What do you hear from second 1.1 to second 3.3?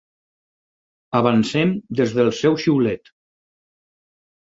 Avancem des del seu xiulet.